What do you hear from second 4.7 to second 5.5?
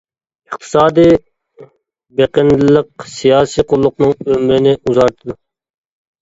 ئۇزارتىدۇ.